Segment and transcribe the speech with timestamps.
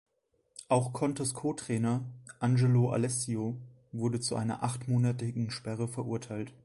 [0.67, 2.03] Auch Contes Co-Trainer
[2.39, 3.61] Angelo Alessio
[3.91, 6.55] wurde zu einer achtmonatigen Sperre verurteilt.